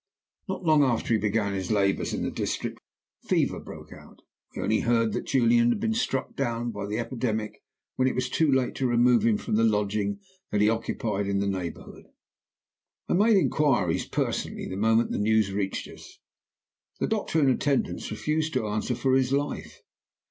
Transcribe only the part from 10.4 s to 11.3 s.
that he occupied